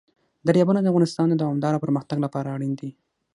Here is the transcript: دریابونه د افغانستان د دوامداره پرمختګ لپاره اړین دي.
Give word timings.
دریابونه 0.47 0.79
د 0.81 0.87
افغانستان 0.91 1.25
د 1.29 1.33
دوامداره 1.41 1.81
پرمختګ 1.83 2.17
لپاره 2.25 2.53
اړین 2.55 2.73
دي. 2.81 2.89